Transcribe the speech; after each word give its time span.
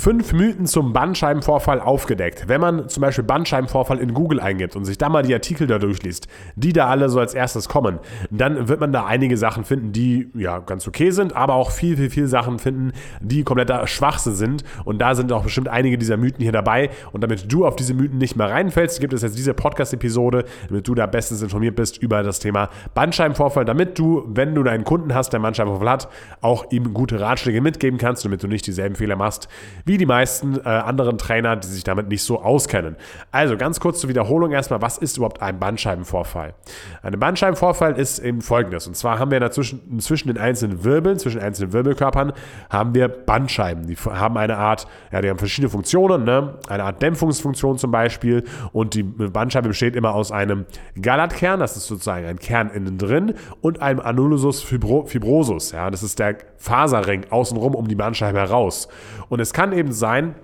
Fünf 0.00 0.32
Mythen 0.32 0.64
zum 0.64 0.94
Bandscheibenvorfall 0.94 1.78
aufgedeckt. 1.78 2.48
Wenn 2.48 2.58
man 2.58 2.88
zum 2.88 3.02
Beispiel 3.02 3.22
Bandscheibenvorfall 3.22 3.98
in 3.98 4.14
Google 4.14 4.40
eingibt 4.40 4.74
und 4.74 4.86
sich 4.86 4.96
da 4.96 5.10
mal 5.10 5.22
die 5.22 5.34
Artikel 5.34 5.66
da 5.66 5.78
durchliest, 5.78 6.26
die 6.56 6.72
da 6.72 6.86
alle 6.86 7.10
so 7.10 7.20
als 7.20 7.34
erstes 7.34 7.68
kommen, 7.68 7.98
dann 8.30 8.66
wird 8.66 8.80
man 8.80 8.94
da 8.94 9.04
einige 9.04 9.36
Sachen 9.36 9.62
finden, 9.62 9.92
die 9.92 10.30
ja 10.32 10.60
ganz 10.60 10.88
okay 10.88 11.10
sind, 11.10 11.36
aber 11.36 11.52
auch 11.52 11.70
viel, 11.70 11.98
viel, 11.98 12.08
viel 12.08 12.28
Sachen 12.28 12.58
finden, 12.58 12.92
die 13.20 13.42
kompletter 13.44 13.86
Schwachsinn 13.86 14.36
sind. 14.36 14.64
Und 14.86 15.00
da 15.00 15.14
sind 15.14 15.30
auch 15.32 15.42
bestimmt 15.42 15.68
einige 15.68 15.98
dieser 15.98 16.16
Mythen 16.16 16.40
hier 16.40 16.52
dabei. 16.52 16.88
Und 17.12 17.20
damit 17.20 17.52
du 17.52 17.66
auf 17.66 17.76
diese 17.76 17.92
Mythen 17.92 18.16
nicht 18.16 18.36
mehr 18.36 18.48
reinfällst, 18.48 19.00
gibt 19.00 19.12
es 19.12 19.20
jetzt 19.20 19.36
diese 19.36 19.52
Podcast-Episode, 19.52 20.46
damit 20.68 20.88
du 20.88 20.94
da 20.94 21.04
bestens 21.04 21.42
informiert 21.42 21.76
bist 21.76 21.98
über 21.98 22.22
das 22.22 22.38
Thema 22.38 22.70
Bandscheibenvorfall, 22.94 23.66
damit 23.66 23.98
du, 23.98 24.24
wenn 24.28 24.54
du 24.54 24.62
deinen 24.62 24.84
Kunden 24.84 25.14
hast, 25.14 25.34
der 25.34 25.40
Bandscheibenvorfall 25.40 25.90
hat, 25.90 26.08
auch 26.40 26.70
ihm 26.70 26.94
gute 26.94 27.20
Ratschläge 27.20 27.60
mitgeben 27.60 27.98
kannst, 27.98 28.24
damit 28.24 28.42
du 28.42 28.46
nicht 28.46 28.66
dieselben 28.66 28.94
Fehler 28.94 29.16
machst 29.16 29.46
wie 29.89 29.89
die 29.96 30.06
meisten 30.06 30.58
äh, 30.58 30.68
anderen 30.68 31.16
Trainer, 31.16 31.56
die 31.56 31.66
sich 31.66 31.84
damit 31.84 32.08
nicht 32.08 32.22
so 32.22 32.42
auskennen. 32.42 32.96
Also 33.30 33.56
ganz 33.56 33.80
kurz 33.80 34.00
zur 34.00 34.10
Wiederholung 34.10 34.52
erstmal, 34.52 34.82
was 34.82 34.98
ist 34.98 35.16
überhaupt 35.16 35.40
ein 35.40 35.58
Bandscheibenvorfall? 35.58 36.54
Ein 37.02 37.18
Bandscheibenvorfall 37.18 37.98
ist 37.98 38.18
eben 38.18 38.42
folgendes. 38.42 38.86
Und 38.86 38.96
zwar 38.96 39.18
haben 39.18 39.30
wir 39.30 39.40
dazwischen, 39.40 39.98
zwischen 40.00 40.28
den 40.28 40.38
einzelnen 40.38 40.84
Wirbeln, 40.84 41.18
zwischen 41.18 41.40
einzelnen 41.40 41.72
Wirbelkörpern, 41.72 42.32
haben 42.68 42.94
wir 42.94 43.08
Bandscheiben. 43.08 43.86
Die 43.86 43.96
haben 43.96 44.36
eine 44.36 44.58
Art, 44.58 44.86
ja, 45.12 45.22
die 45.22 45.30
haben 45.30 45.38
verschiedene 45.38 45.70
Funktionen, 45.70 46.24
ne? 46.24 46.58
eine 46.68 46.84
Art 46.84 47.00
Dämpfungsfunktion 47.00 47.78
zum 47.78 47.90
Beispiel. 47.90 48.44
Und 48.72 48.94
die 48.94 49.02
Bandscheibe 49.02 49.68
besteht 49.68 49.96
immer 49.96 50.14
aus 50.14 50.30
einem 50.30 50.66
Galatkern, 51.00 51.60
das 51.60 51.76
ist 51.76 51.86
sozusagen 51.86 52.26
ein 52.26 52.38
Kern 52.38 52.70
innen 52.70 52.98
drin, 52.98 53.34
und 53.62 53.80
einem 53.80 54.00
Anulosus 54.00 54.62
fibro 54.62 55.06
fibrosus. 55.06 55.72
Ja? 55.72 55.90
Das 55.90 56.02
ist 56.02 56.18
der 56.18 56.36
Faserring 56.58 57.22
außenrum 57.30 57.74
um 57.74 57.88
die 57.88 57.94
Bandscheibe 57.94 58.38
heraus. 58.38 58.88
Und 59.30 59.40
es 59.40 59.52
kann 59.54 59.70
kann 59.70 59.78
eben 59.80 59.92
sein, 59.92 60.36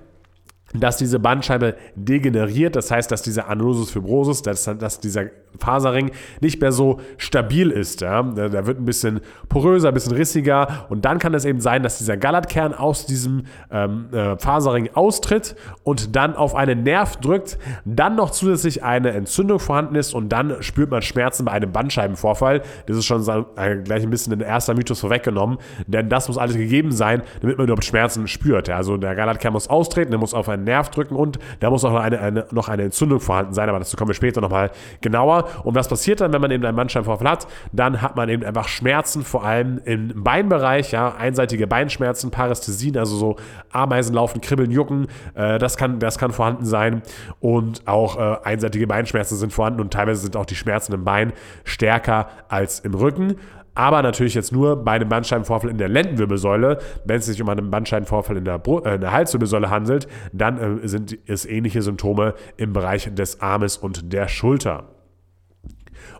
dass 0.74 0.96
diese 0.96 1.18
Bandscheibe 1.18 1.76
degeneriert, 1.94 2.76
das 2.76 2.90
heißt, 2.90 3.10
dass 3.10 3.22
dieser 3.22 3.48
Anulosus 3.48 3.90
fibrosus, 3.90 4.42
dass, 4.42 4.64
dass 4.64 5.00
dieser 5.00 5.26
Faserring 5.58 6.10
nicht 6.40 6.60
mehr 6.60 6.72
so 6.72 7.00
stabil 7.16 7.70
ist. 7.70 8.00
Ja? 8.00 8.22
Der, 8.22 8.66
wird 8.66 8.78
ein 8.78 8.84
bisschen 8.84 9.20
poröser, 9.48 9.88
ein 9.88 9.94
bisschen 9.94 10.14
rissiger 10.14 10.86
und 10.88 11.04
dann 11.04 11.18
kann 11.18 11.32
es 11.34 11.44
eben 11.44 11.60
sein, 11.60 11.82
dass 11.82 11.98
dieser 11.98 12.16
Galatkern 12.16 12.74
aus 12.74 13.06
diesem 13.06 13.44
ähm, 13.70 14.08
äh, 14.12 14.36
Faserring 14.38 14.90
austritt 14.94 15.56
und 15.82 16.16
dann 16.16 16.34
auf 16.34 16.54
einen 16.54 16.82
Nerv 16.82 17.16
drückt, 17.16 17.58
dann 17.84 18.16
noch 18.16 18.30
zusätzlich 18.30 18.82
eine 18.82 19.10
Entzündung 19.10 19.60
vorhanden 19.60 19.94
ist 19.94 20.14
und 20.14 20.30
dann 20.30 20.62
spürt 20.62 20.90
man 20.90 21.00
Schmerzen 21.00 21.44
bei 21.44 21.52
einem 21.52 21.72
Bandscheibenvorfall. 21.72 22.62
Das 22.86 22.96
ist 22.96 23.06
schon 23.06 23.26
äh, 23.56 23.76
gleich 23.76 24.02
ein 24.02 24.10
bisschen 24.10 24.32
ein 24.32 24.40
erster 24.40 24.74
Mythos 24.74 25.00
vorweggenommen, 25.00 25.58
denn 25.86 26.08
das 26.08 26.28
muss 26.28 26.38
alles 26.38 26.56
gegeben 26.56 26.92
sein, 26.92 27.22
damit 27.40 27.56
man 27.56 27.66
überhaupt 27.66 27.84
Schmerzen 27.84 28.26
spürt. 28.28 28.68
Ja? 28.68 28.76
Also 28.76 28.96
der 28.96 29.14
Galatkern 29.14 29.52
muss 29.52 29.68
austreten, 29.68 30.10
der 30.10 30.18
muss 30.18 30.34
auf 30.34 30.48
einen 30.48 30.55
Nerv 30.64 30.90
drücken 30.90 31.16
und 31.16 31.38
da 31.60 31.70
muss 31.70 31.84
auch 31.84 31.92
noch 31.92 32.00
eine, 32.00 32.20
eine, 32.20 32.46
noch 32.50 32.68
eine 32.68 32.84
Entzündung 32.84 33.20
vorhanden 33.20 33.54
sein, 33.54 33.68
aber 33.68 33.78
dazu 33.78 33.96
kommen 33.96 34.08
wir 34.08 34.14
später 34.14 34.40
nochmal 34.40 34.70
genauer. 35.00 35.48
Und 35.64 35.74
was 35.74 35.88
passiert 35.88 36.20
dann, 36.20 36.32
wenn 36.32 36.40
man 36.40 36.50
eben 36.50 36.64
einen 36.64 36.76
Bandscheibenvorfall 36.76 37.28
hat? 37.28 37.46
Dann 37.72 38.02
hat 38.02 38.16
man 38.16 38.28
eben 38.28 38.44
einfach 38.44 38.68
Schmerzen, 38.68 39.22
vor 39.22 39.44
allem 39.44 39.80
im 39.84 40.22
Beinbereich, 40.22 40.92
ja, 40.92 41.14
einseitige 41.14 41.66
Beinschmerzen, 41.66 42.30
Parästhesien, 42.30 42.96
also 42.96 43.16
so 43.16 43.36
Ameisen 43.70 44.14
laufen, 44.14 44.40
kribbeln, 44.40 44.70
jucken, 44.70 45.08
äh, 45.34 45.58
das, 45.58 45.76
kann, 45.76 45.98
das 45.98 46.18
kann 46.18 46.32
vorhanden 46.32 46.64
sein. 46.64 47.02
Und 47.40 47.86
auch 47.86 48.18
äh, 48.18 48.36
einseitige 48.44 48.86
Beinschmerzen 48.86 49.36
sind 49.36 49.52
vorhanden 49.52 49.80
und 49.80 49.92
teilweise 49.92 50.22
sind 50.22 50.36
auch 50.36 50.46
die 50.46 50.56
Schmerzen 50.56 50.92
im 50.92 51.04
Bein 51.04 51.32
stärker 51.64 52.28
als 52.48 52.80
im 52.80 52.94
Rücken 52.94 53.36
aber 53.76 54.02
natürlich 54.02 54.34
jetzt 54.34 54.52
nur 54.52 54.82
bei 54.82 54.92
einem 54.92 55.08
Bandscheibenvorfall 55.08 55.70
in 55.70 55.78
der 55.78 55.88
Lendenwirbelsäule. 55.88 56.78
Wenn 57.04 57.18
es 57.18 57.26
sich 57.26 57.40
um 57.40 57.48
einen 57.48 57.70
Bandscheibenvorfall 57.70 58.36
in 58.36 58.44
der, 58.44 58.60
äh, 58.66 58.94
in 58.94 59.00
der 59.00 59.12
Halswirbelsäule 59.12 59.70
handelt, 59.70 60.08
dann 60.32 60.80
äh, 60.82 60.88
sind 60.88 61.18
es 61.26 61.44
ähnliche 61.44 61.82
Symptome 61.82 62.34
im 62.56 62.72
Bereich 62.72 63.14
des 63.14 63.40
Armes 63.40 63.76
und 63.76 64.12
der 64.12 64.28
Schulter. 64.28 64.95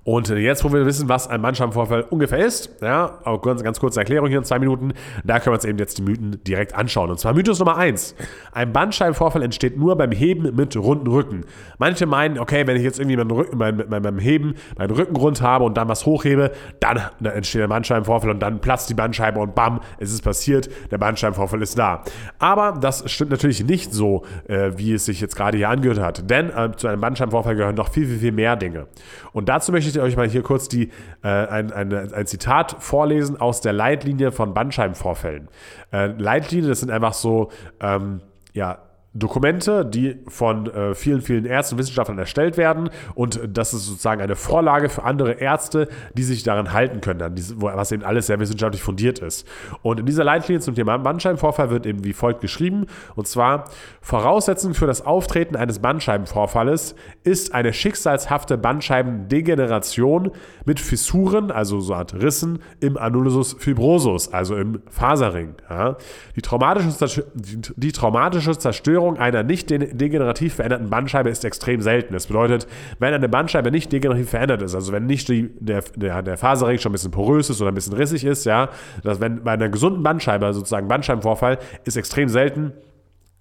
Und 0.07 0.29
jetzt, 0.29 0.63
wo 0.63 0.73
wir 0.73 0.87
wissen, 0.87 1.09
was 1.09 1.27
ein 1.27 1.43
Bandscheibenvorfall 1.43 2.03
ungefähr 2.03 2.39
ist, 2.39 2.71
ja, 2.81 3.19
auch 3.25 3.43
ganz, 3.43 3.65
ganz 3.65 3.81
kurze 3.81 3.99
Erklärung 3.99 4.29
hier 4.29 4.39
in 4.39 4.45
zwei 4.45 4.61
Minuten, 4.61 4.93
da 5.25 5.41
können 5.41 5.53
wir 5.53 5.57
uns 5.57 5.65
eben 5.65 5.79
jetzt 5.79 5.99
die 5.99 6.03
Mythen 6.03 6.41
direkt 6.47 6.77
anschauen. 6.77 7.11
Und 7.11 7.19
zwar 7.19 7.35
Mythos 7.35 7.59
Nummer 7.59 7.77
eins: 7.77 8.15
Ein 8.53 8.73
Bandscheibenvorfall 8.73 9.43
entsteht 9.43 9.77
nur 9.77 9.97
beim 9.97 10.13
Heben 10.13 10.55
mit 10.55 10.77
runden 10.77 11.09
Rücken. 11.09 11.45
Manche 11.79 12.07
meinen, 12.07 12.39
okay, 12.39 12.69
wenn 12.69 12.77
ich 12.77 12.85
jetzt 12.85 13.01
irgendwie 13.01 13.17
meinen 13.17 13.33
Rücken, 13.33 13.59
mein, 13.59 13.83
mein, 13.89 14.03
beim 14.03 14.19
Heben 14.19 14.55
meinen 14.79 14.93
Rücken 14.93 15.17
rund 15.17 15.43
habe 15.43 15.65
und 15.65 15.77
dann 15.77 15.89
was 15.89 16.07
hochhebe, 16.07 16.53
dann, 16.79 17.01
entsteht 17.25 17.63
der 17.63 17.69
Bandscheibenvorfall 17.69 18.31
und 18.31 18.39
dann 18.39 18.61
platzt 18.61 18.89
die 18.89 18.95
Bandscheibe 18.95 19.41
und 19.41 19.57
bam, 19.57 19.81
es 19.99 20.13
ist 20.13 20.23
passiert, 20.23 20.71
der 20.93 20.99
Bandscheibenvorfall 20.99 21.63
ist 21.63 21.79
da. 21.79 22.05
Aber 22.39 22.79
das 22.81 23.11
stimmt 23.11 23.33
natürlich 23.33 23.65
nicht 23.65 23.93
so, 23.93 24.25
äh, 24.47 24.71
wie 24.77 24.93
es 24.93 25.05
sich 25.07 25.21
jetzt 25.21 25.35
gerade 25.35 25.57
hier 25.57 25.69
angehört 25.69 25.99
hat. 25.99 26.31
Denn 26.31 26.51
äh, 26.51 26.71
zu 26.77 26.87
einem 26.87 27.01
Bandscheibenvorfall 27.01 27.57
gehören 27.57 27.75
noch 27.75 27.89
viel, 27.89 28.07
viel, 28.07 28.19
viel 28.19 28.33
mehr 28.33 28.55
Dinge. 28.55 28.87
Und 29.33 29.49
dazu 29.49 29.66
möchte 29.73 29.91
ich 29.91 29.99
euch 30.01 30.17
mal 30.17 30.29
hier 30.29 30.43
kurz 30.43 30.69
die, 30.69 30.91
äh, 31.23 31.29
ein, 31.29 31.73
ein, 31.73 31.93
ein, 31.93 32.27
Zitat 32.27 32.77
vorlesen 32.81 33.41
aus 33.41 33.61
der 33.61 33.73
Leitlinie 33.73 34.33
von 34.33 34.55
Bandscheibenvorfällen. 34.55 35.49
Äh, 35.93 36.07
Leitlinie, 36.19 36.69
das 36.69 36.81
sind 36.81 36.91
einfach 36.91 37.15
so, 37.15 37.51
ähm, 37.81 38.21
ja, 38.53 38.79
Dokumente, 39.19 39.85
die 39.85 40.17
von 40.29 40.67
äh, 40.67 40.95
vielen, 40.95 41.23
vielen 41.23 41.47
Ärzten 41.47 41.75
und 41.75 41.79
Wissenschaftlern 41.81 42.19
erstellt 42.19 42.57
werden. 42.57 42.91
Und 43.15 43.41
das 43.49 43.73
ist 43.73 43.87
sozusagen 43.87 44.21
eine 44.21 44.37
Vorlage 44.37 44.89
für 44.89 45.05
andere 45.05 45.33
Ärzte, 45.33 45.89
die 46.15 46.23
sich 46.23 46.43
daran 46.43 46.73
halten 46.73 47.01
können, 47.01 47.19
dann, 47.19 47.35
was 47.57 47.93
eben 47.93 48.05
alles 48.05 48.27
sehr 48.27 48.39
wissenschaftlich 48.39 48.83
fundiert 48.83 49.19
ist. 49.21 49.47
Und 49.83 50.01
in 50.01 50.07
dieser 50.07 50.25
Leitlinie 50.25 50.61
zum 50.61 50.75
Thema 50.75 50.99
Bandscheibenvorfall 50.99 51.71
wird 51.71 51.87
eben 51.87 52.05
wie 52.05 52.13
folgt 52.13 52.41
geschrieben. 52.41 52.87
Und 53.15 53.27
zwar, 53.27 53.65
Voraussetzung 54.01 54.75
für 54.75 54.87
das 54.87 55.05
Auftreten 55.05 55.57
eines 55.57 55.79
Bandscheibenvorfalles 55.79 56.95
ist 57.25 57.55
eine 57.55 57.73
schicksalshafte 57.73 58.59
Bandscheibendegeneration 58.59 60.31
mit 60.65 60.81
Fissuren, 60.81 61.51
also 61.51 61.81
so 61.81 61.95
Art 61.95 62.15
Rissen, 62.15 62.59
im 62.81 62.97
Anulosus 62.97 63.55
fibrosus, 63.59 64.33
also 64.33 64.57
im 64.57 64.83
Faserring. 64.89 65.55
Ja. 65.71 65.97
Die, 66.35 66.43
traumatische, 66.43 67.27
die 67.35 67.93
traumatische 67.93 68.57
Zerstörung 68.59 69.06
Zerstörung 69.07 69.19
einer 69.19 69.43
nicht 69.43 69.71
degenerativ 69.71 70.55
veränderten 70.55 70.91
Bandscheibe 70.91 71.31
ist 71.31 71.45
extrem 71.45 71.81
selten. 71.81 72.13
Das 72.13 72.27
bedeutet, 72.27 72.67
wenn 72.99 73.15
eine 73.15 73.29
Bandscheibe 73.29 73.71
nicht 73.71 73.93
degenerativ 73.93 74.31
verändert 74.31 74.63
ist, 74.63 74.75
also 74.75 74.93
wenn 74.93 75.07
nicht 75.07 75.29
die, 75.29 75.51
der, 75.61 75.83
der, 75.95 76.23
der 76.23 76.37
Faserring 76.37 76.79
schon 76.79 76.91
ein 76.91 76.95
bisschen 76.95 77.11
porös 77.11 77.51
ist 77.51 77.61
oder 77.61 77.71
ein 77.71 77.75
bisschen 77.75 77.95
rissig 77.95 78.25
ist, 78.25 78.45
ja, 78.45 78.69
dass 79.03 79.21
wenn 79.21 79.45
bei 79.45 79.53
einer 79.53 79.69
gesunden 79.69 80.03
Bandscheibe, 80.03 80.53
sozusagen 80.53 80.89
Bandscheibenvorfall, 80.89 81.59
ist 81.85 81.97
extrem 81.97 82.29
selten, 82.29 82.73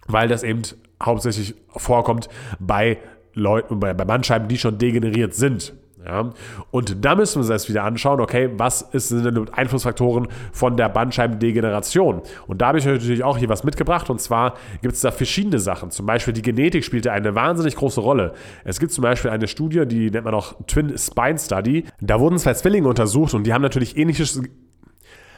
weil 0.08 0.28
das 0.28 0.44
eben 0.44 0.62
hauptsächlich 1.02 1.56
vorkommt 1.70 2.30
bei 2.60 2.98
Leuten, 3.34 3.80
bei 3.80 3.94
Bandscheiben, 3.94 4.48
die 4.48 4.58
schon 4.58 4.78
degeneriert 4.78 5.34
sind. 5.34 5.74
Ja? 6.06 6.30
Und 6.72 7.04
da 7.04 7.16
müssen 7.16 7.36
wir 7.36 7.42
uns 7.42 7.50
erst 7.50 7.70
wieder 7.70 7.84
anschauen, 7.84 8.20
okay, 8.22 8.50
was 8.58 8.88
sind 8.92 9.26
denn 9.26 9.50
Einflussfaktoren 9.50 10.28
von 10.52 10.78
der 10.78 10.90
Bandscheibendegeneration? 10.90 12.22
Und 12.48 12.62
da 12.62 12.68
habe 12.68 12.80
ich 12.80 12.88
euch 12.88 12.94
natürlich 12.94 13.24
auch 13.24 13.38
hier 13.38 13.50
was 13.50 13.64
mitgebracht. 13.64 14.10
Und 14.10 14.22
zwar 14.22 14.54
gibt 14.82 14.96
es 14.96 15.02
da 15.02 15.12
verschiedene 15.12 15.60
Sachen. 15.60 15.92
Zum 15.92 16.06
Beispiel 16.06 16.34
die 16.34 16.42
Genetik 16.42 16.84
spielte 16.84 17.12
eine 17.12 17.36
wahnsinnig 17.36 17.76
große 17.76 18.02
Rolle. 18.02 18.34
Es 18.64 18.80
gibt 18.80 18.92
zum 18.92 19.02
Beispiel 19.02 19.32
eine 19.32 19.48
Studie, 19.48 19.86
die 19.86 20.12
nennt 20.12 20.26
man 20.26 20.34
auch 20.34 20.56
Twin 20.68 20.98
Spine 20.98 21.38
Study. 21.38 21.86
Da 22.02 22.20
wurden 22.20 22.38
zwei 22.38 22.54
Zwillinge 22.54 22.88
untersucht 22.88 23.34
und 23.34 23.46
die 23.46 23.54
haben 23.54 23.62
natürlich 23.62 23.98
ähnliches 23.98 24.42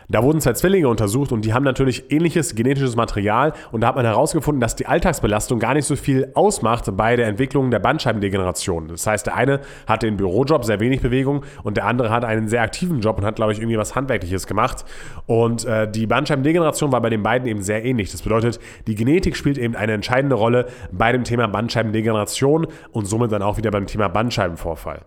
da 0.09 0.23
wurden 0.23 0.39
zwei 0.39 0.53
Zwillinge 0.53 0.87
untersucht 0.87 1.33
und 1.33 1.43
die 1.43 1.53
haben 1.53 1.63
natürlich 1.63 2.11
ähnliches 2.11 2.55
genetisches 2.55 2.95
Material 2.95 3.53
und 3.71 3.81
da 3.81 3.87
hat 3.87 3.95
man 3.97 4.05
herausgefunden, 4.05 4.61
dass 4.61 4.75
die 4.75 4.85
Alltagsbelastung 4.85 5.59
gar 5.59 5.73
nicht 5.73 5.85
so 5.85 5.97
viel 5.97 6.31
ausmacht 6.33 6.85
bei 6.95 7.17
der 7.17 7.27
Entwicklung 7.27 7.71
der 7.71 7.79
Bandscheibendegeneration. 7.79 8.87
Das 8.87 9.05
heißt, 9.05 9.25
der 9.25 9.35
eine 9.35 9.59
hatte 9.85 10.05
den 10.05 10.15
Bürojob, 10.15 10.63
sehr 10.63 10.79
wenig 10.79 11.01
Bewegung 11.01 11.43
und 11.63 11.75
der 11.75 11.85
andere 11.85 12.09
hatte 12.09 12.27
einen 12.27 12.47
sehr 12.47 12.61
aktiven 12.61 13.01
Job 13.01 13.17
und 13.17 13.25
hat, 13.25 13.35
glaube 13.35 13.51
ich, 13.51 13.59
irgendwie 13.59 13.77
was 13.77 13.95
Handwerkliches 13.95 14.47
gemacht. 14.47 14.85
Und 15.25 15.65
äh, 15.65 15.91
die 15.91 16.07
Bandscheibendegeneration 16.07 16.91
war 16.91 17.01
bei 17.01 17.09
den 17.09 17.23
beiden 17.23 17.47
eben 17.47 17.61
sehr 17.61 17.83
ähnlich. 17.83 18.11
Das 18.11 18.21
bedeutet, 18.21 18.59
die 18.87 18.95
Genetik 18.95 19.35
spielt 19.35 19.57
eben 19.57 19.75
eine 19.75 19.91
entscheidende 19.91 20.35
Rolle 20.35 20.67
bei 20.91 21.11
dem 21.11 21.25
Thema 21.25 21.47
Bandscheibendegeneration 21.47 22.67
und 22.91 23.05
somit 23.05 23.33
dann 23.33 23.41
auch 23.41 23.57
wieder 23.57 23.71
beim 23.71 23.87
Thema 23.87 24.07
Bandscheibenvorfall. 24.07 25.01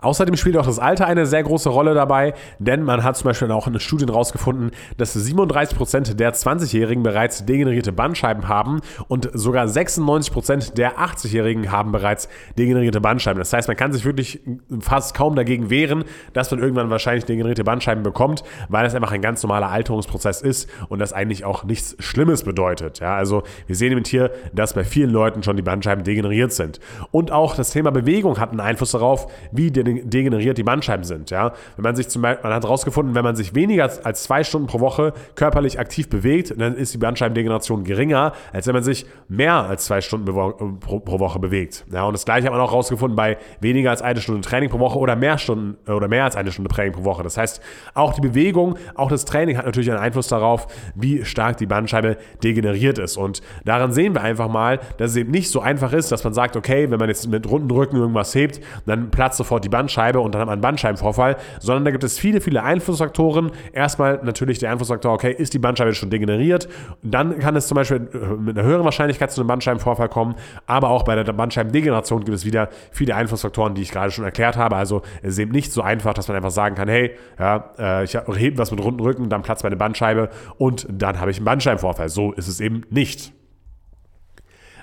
Außerdem 0.00 0.36
spielt 0.36 0.56
auch 0.58 0.66
das 0.66 0.78
Alter 0.78 1.06
eine 1.06 1.24
sehr 1.24 1.42
große 1.42 1.70
Rolle 1.70 1.94
dabei, 1.94 2.34
denn 2.58 2.82
man 2.82 3.02
hat 3.02 3.16
zum 3.16 3.24
Beispiel 3.26 3.50
auch 3.50 3.66
in 3.66 3.78
Studien 3.80 4.08
herausgefunden, 4.10 4.70
dass 4.98 5.16
37% 5.16 6.14
der 6.14 6.34
20-Jährigen 6.34 7.02
bereits 7.02 7.46
degenerierte 7.46 7.92
Bandscheiben 7.92 8.46
haben 8.46 8.80
und 9.08 9.30
sogar 9.32 9.66
96% 9.66 10.74
der 10.74 10.98
80-Jährigen 10.98 11.72
haben 11.72 11.92
bereits 11.92 12.28
degenerierte 12.58 13.00
Bandscheiben. 13.00 13.38
Das 13.38 13.52
heißt, 13.52 13.68
man 13.68 13.76
kann 13.76 13.92
sich 13.92 14.04
wirklich 14.04 14.40
fast 14.80 15.16
kaum 15.16 15.34
dagegen 15.34 15.70
wehren, 15.70 16.04
dass 16.34 16.50
man 16.50 16.60
irgendwann 16.60 16.90
wahrscheinlich 16.90 17.24
degenerierte 17.24 17.64
Bandscheiben 17.64 18.02
bekommt, 18.02 18.44
weil 18.68 18.84
es 18.84 18.94
einfach 18.94 19.12
ein 19.12 19.22
ganz 19.22 19.42
normaler 19.42 19.70
Alterungsprozess 19.70 20.42
ist 20.42 20.68
und 20.88 20.98
das 20.98 21.14
eigentlich 21.14 21.46
auch 21.46 21.64
nichts 21.64 21.96
Schlimmes 22.00 22.42
bedeutet. 22.42 23.00
Ja, 23.00 23.16
also 23.16 23.44
wir 23.66 23.76
sehen 23.76 23.92
eben 23.92 24.04
hier, 24.04 24.30
dass 24.52 24.74
bei 24.74 24.84
vielen 24.84 25.10
Leuten 25.10 25.42
schon 25.42 25.56
die 25.56 25.62
Bandscheiben 25.62 26.04
degeneriert 26.04 26.52
sind. 26.52 26.80
Und 27.12 27.32
auch 27.32 27.56
das 27.56 27.70
Thema 27.70 27.90
Bewegung 27.90 28.38
hat 28.38 28.50
einen 28.50 28.60
Einfluss 28.60 28.90
darauf, 28.90 29.32
wie 29.52 29.70
der 29.70 29.85
degeneriert 29.86 30.58
die 30.58 30.62
Bandscheiben 30.62 31.04
sind. 31.04 31.30
Ja? 31.30 31.52
Wenn 31.76 31.82
man 31.82 31.96
sich 31.96 32.08
zum 32.08 32.22
Beispiel, 32.22 32.42
man 32.44 32.54
hat 32.54 32.64
herausgefunden, 32.64 33.14
wenn 33.14 33.24
man 33.24 33.36
sich 33.36 33.54
weniger 33.54 33.90
als 34.02 34.22
zwei 34.22 34.44
Stunden 34.44 34.66
pro 34.66 34.80
Woche 34.80 35.12
körperlich 35.34 35.78
aktiv 35.78 36.08
bewegt, 36.08 36.54
dann 36.58 36.74
ist 36.74 36.94
die 36.94 36.98
Bandscheibendegeneration 36.98 37.84
geringer, 37.84 38.32
als 38.52 38.66
wenn 38.66 38.74
man 38.74 38.82
sich 38.82 39.06
mehr 39.28 39.54
als 39.54 39.86
zwei 39.86 40.00
Stunden 40.00 40.26
pro, 40.26 41.18
Woche 41.18 41.38
bewegt. 41.38 41.86
Ja? 41.92 42.04
Und 42.04 42.12
das 42.12 42.24
gleiche 42.24 42.46
hat 42.46 42.52
man 42.52 42.60
auch 42.60 42.70
herausgefunden 42.70 43.16
bei 43.16 43.38
weniger 43.60 43.90
als 43.90 44.02
eine 44.02 44.20
Stunde 44.20 44.42
Training 44.42 44.70
pro 44.70 44.78
Woche 44.78 44.98
oder 44.98 45.16
mehr 45.16 45.38
Stunden 45.38 45.76
oder 45.90 46.08
mehr 46.08 46.24
als 46.24 46.36
eine 46.36 46.52
Stunde 46.52 46.70
Training 46.70 46.92
pro 46.92 47.04
Woche. 47.04 47.22
Das 47.22 47.36
heißt, 47.36 47.60
auch 47.94 48.14
die 48.14 48.20
Bewegung, 48.20 48.76
auch 48.94 49.08
das 49.08 49.24
Training 49.24 49.56
hat 49.56 49.66
natürlich 49.66 49.90
einen 49.90 50.00
Einfluss 50.00 50.28
darauf, 50.28 50.66
wie 50.94 51.24
stark 51.24 51.56
die 51.56 51.66
Bandscheibe 51.66 52.16
degeneriert 52.42 52.98
ist. 52.98 53.16
Und 53.16 53.42
daran 53.64 53.92
sehen 53.92 54.14
wir 54.14 54.22
einfach 54.22 54.48
mal, 54.48 54.80
dass 54.98 55.12
es 55.12 55.16
eben 55.16 55.30
nicht 55.30 55.50
so 55.50 55.60
einfach 55.60 55.92
ist, 55.92 56.12
dass 56.12 56.24
man 56.24 56.34
sagt, 56.34 56.56
okay, 56.56 56.90
wenn 56.90 56.98
man 56.98 57.08
jetzt 57.08 57.28
mit 57.28 57.48
runden 57.48 57.70
Rücken 57.70 57.96
irgendwas 57.96 58.34
hebt, 58.34 58.60
dann 58.86 59.10
platzt 59.10 59.38
sofort 59.38 59.64
die 59.64 59.68
Bandscheibe 59.76 60.20
und 60.20 60.34
dann 60.34 60.40
hat 60.40 60.46
man 60.46 60.54
einen 60.54 60.62
Bandscheibenvorfall, 60.62 61.36
sondern 61.60 61.84
da 61.84 61.90
gibt 61.90 62.02
es 62.02 62.18
viele, 62.18 62.40
viele 62.40 62.62
Einflussfaktoren. 62.62 63.50
Erstmal 63.74 64.20
natürlich 64.22 64.58
der 64.58 64.70
Einflussfaktor, 64.70 65.12
okay, 65.12 65.32
ist 65.32 65.52
die 65.52 65.58
Bandscheibe 65.58 65.92
schon 65.92 66.08
degeneriert? 66.08 66.66
Dann 67.02 67.38
kann 67.38 67.56
es 67.56 67.66
zum 67.66 67.74
Beispiel 67.74 68.00
mit 68.38 68.58
einer 68.58 68.66
höheren 68.66 68.84
Wahrscheinlichkeit 68.84 69.30
zu 69.30 69.40
einem 69.40 69.48
Bandscheibenvorfall 69.48 70.08
kommen, 70.08 70.34
aber 70.66 70.88
auch 70.88 71.02
bei 71.02 71.14
der 71.14 71.30
Bandscheibendegeneration 71.30 72.24
gibt 72.24 72.34
es 72.34 72.46
wieder 72.46 72.70
viele 72.90 73.14
Einflussfaktoren, 73.14 73.74
die 73.74 73.82
ich 73.82 73.90
gerade 73.90 74.10
schon 74.10 74.24
erklärt 74.24 74.56
habe. 74.56 74.76
Also 74.76 75.02
es 75.22 75.34
ist 75.34 75.38
eben 75.38 75.52
nicht 75.52 75.72
so 75.72 75.82
einfach, 75.82 76.14
dass 76.14 76.28
man 76.28 76.36
einfach 76.36 76.50
sagen 76.50 76.74
kann, 76.74 76.88
hey, 76.88 77.12
ja, 77.38 77.70
äh, 77.78 78.04
ich 78.04 78.14
hebe 78.14 78.56
was 78.56 78.70
mit 78.70 78.82
runden 78.82 79.00
Rücken, 79.00 79.28
dann 79.28 79.42
platzt 79.42 79.62
meine 79.62 79.76
Bandscheibe 79.76 80.30
und 80.56 80.86
dann 80.90 81.20
habe 81.20 81.30
ich 81.30 81.36
einen 81.36 81.44
Bandscheibenvorfall. 81.44 82.08
So 82.08 82.32
ist 82.32 82.48
es 82.48 82.60
eben 82.60 82.82
nicht. 82.88 83.32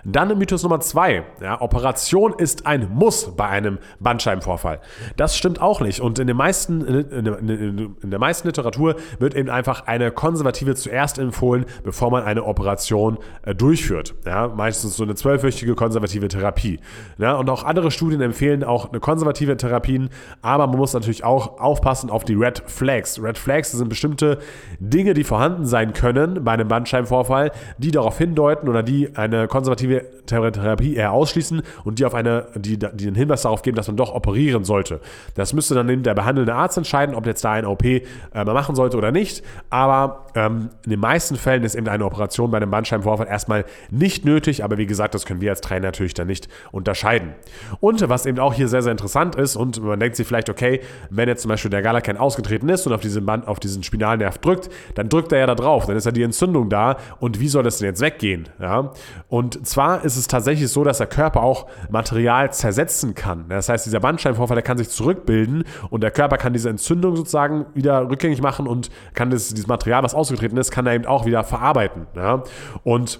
Dann 0.05 0.37
Mythos 0.37 0.63
Nummer 0.63 0.81
zwei. 0.81 1.23
Ja, 1.41 1.61
Operation 1.61 2.33
ist 2.37 2.65
ein 2.65 2.89
Muss 2.93 3.35
bei 3.35 3.47
einem 3.47 3.77
Bandscheibenvorfall. 3.99 4.81
Das 5.15 5.37
stimmt 5.37 5.61
auch 5.61 5.79
nicht. 5.79 6.01
Und 6.01 6.19
in, 6.19 6.27
den 6.27 6.35
meisten, 6.35 6.81
in, 6.81 8.09
der 8.11 8.19
meisten 8.19 8.47
Literatur 8.47 8.95
wird 9.19 9.33
eben 9.33 9.49
einfach 9.49 9.87
eine 9.87 10.11
konservative 10.11 10.75
zuerst 10.75 11.19
empfohlen, 11.19 11.65
bevor 11.83 12.11
man 12.11 12.23
eine 12.23 12.43
Operation 12.43 13.17
äh, 13.43 13.55
durchführt. 13.55 14.13
Ja, 14.25 14.49
meistens 14.49 14.97
so 14.97 15.03
eine 15.03 15.15
zwölfwöchige 15.15 15.73
konservative 15.75 16.27
Therapie. 16.27 16.79
Ja, 17.17 17.35
und 17.35 17.49
auch 17.49 17.63
andere 17.63 17.89
Studien 17.89 18.19
empfehlen 18.21 18.63
auch 18.63 18.89
eine 18.89 18.99
konservative 18.99 19.55
Therapien, 19.55 20.09
aber 20.41 20.67
man 20.67 20.77
muss 20.77 20.93
natürlich 20.93 21.23
auch 21.23 21.59
aufpassen 21.59 22.09
auf 22.09 22.25
die 22.25 22.33
Red 22.33 22.63
Flags. 22.65 23.21
Red 23.21 23.37
Flags 23.37 23.71
sind 23.71 23.87
bestimmte 23.87 24.39
Dinge, 24.79 25.13
die 25.13 25.23
vorhanden 25.23 25.65
sein 25.65 25.93
können 25.93 26.43
bei 26.43 26.51
einem 26.51 26.67
Bandscheibenvorfall, 26.67 27.51
die 27.77 27.91
darauf 27.91 28.17
hindeuten 28.17 28.67
oder 28.67 28.83
die 28.83 29.15
eine 29.15 29.47
konservative 29.47 29.92
Therapie 30.25 30.95
eher 30.95 31.11
ausschließen 31.11 31.61
und 31.83 31.99
die 31.99 32.05
auf 32.05 32.13
eine, 32.13 32.47
die, 32.55 32.77
die 32.77 33.05
den 33.05 33.15
Hinweis 33.15 33.41
darauf 33.41 33.61
geben, 33.61 33.75
dass 33.75 33.87
man 33.87 33.97
doch 33.97 34.13
operieren 34.13 34.63
sollte. 34.63 35.01
Das 35.35 35.53
müsste 35.53 35.75
dann 35.75 36.03
der 36.03 36.13
behandelnde 36.13 36.53
Arzt 36.53 36.77
entscheiden, 36.77 37.15
ob 37.15 37.25
jetzt 37.25 37.43
da 37.43 37.51
eine 37.51 37.67
OP 37.67 37.83
äh, 37.83 38.03
machen 38.45 38.75
sollte 38.75 38.97
oder 38.97 39.11
nicht. 39.11 39.43
Aber 39.69 40.27
ähm, 40.35 40.69
in 40.85 40.91
den 40.91 40.99
meisten 40.99 41.35
Fällen 41.35 41.63
ist 41.63 41.75
eben 41.75 41.87
eine 41.87 42.05
Operation 42.05 42.51
bei 42.51 42.57
einem 42.57 42.71
Bandscheibenvorfall 42.71 43.27
erstmal 43.27 43.65
nicht 43.89 44.25
nötig. 44.25 44.63
Aber 44.63 44.77
wie 44.77 44.85
gesagt, 44.85 45.13
das 45.13 45.25
können 45.25 45.41
wir 45.41 45.51
als 45.51 45.61
Trainer 45.61 45.87
natürlich 45.87 46.13
dann 46.13 46.27
nicht 46.27 46.47
unterscheiden. 46.71 47.33
Und 47.79 48.07
was 48.09 48.25
eben 48.25 48.39
auch 48.39 48.53
hier 48.53 48.67
sehr, 48.67 48.81
sehr 48.81 48.91
interessant 48.91 49.35
ist, 49.35 49.55
und 49.55 49.83
man 49.83 49.99
denkt 49.99 50.15
sich 50.15 50.27
vielleicht, 50.27 50.49
okay, 50.49 50.81
wenn 51.09 51.27
jetzt 51.27 51.41
zum 51.41 51.49
Beispiel 51.49 51.71
der 51.71 51.81
Galerkern 51.81 52.17
ausgetreten 52.17 52.69
ist 52.69 52.87
und 52.87 52.93
auf 52.93 53.01
diesen, 53.01 53.25
Band, 53.25 53.47
auf 53.47 53.59
diesen 53.59 53.83
Spinalnerv 53.83 54.37
drückt, 54.37 54.69
dann 54.95 55.09
drückt 55.09 55.31
er 55.31 55.39
ja 55.39 55.47
da 55.47 55.55
drauf, 55.55 55.85
dann 55.85 55.97
ist 55.97 56.05
ja 56.05 56.11
die 56.11 56.23
Entzündung 56.23 56.69
da. 56.69 56.97
Und 57.19 57.39
wie 57.39 57.47
soll 57.47 57.63
das 57.63 57.77
denn 57.77 57.87
jetzt 57.87 58.01
weggehen? 58.01 58.47
Ja? 58.59 58.91
Und 59.27 59.65
zwar 59.67 59.82
zwar 59.83 60.05
ist 60.05 60.15
es 60.15 60.27
tatsächlich 60.27 60.69
so, 60.69 60.83
dass 60.83 60.99
der 60.99 61.07
Körper 61.07 61.43
auch 61.43 61.67
Material 61.89 62.51
zersetzen 62.53 63.15
kann. 63.15 63.45
Das 63.49 63.69
heißt, 63.69 63.85
dieser 63.85 63.99
Bandscheibenvorfall, 63.99 64.55
der 64.55 64.63
kann 64.63 64.77
sich 64.77 64.89
zurückbilden 64.89 65.65
und 65.89 66.01
der 66.01 66.11
Körper 66.11 66.37
kann 66.37 66.53
diese 66.53 66.69
Entzündung 66.69 67.15
sozusagen 67.15 67.65
wieder 67.73 68.09
rückgängig 68.09 68.41
machen 68.41 68.67
und 68.67 68.89
kann 69.13 69.29
das, 69.29 69.49
dieses 69.49 69.67
Material, 69.67 70.03
was 70.03 70.15
ausgetreten 70.15 70.57
ist, 70.57 70.71
kann 70.71 70.87
er 70.87 70.93
eben 70.93 71.05
auch 71.05 71.25
wieder 71.25 71.43
verarbeiten. 71.43 72.07
Ja? 72.15 72.43
Und 72.83 73.19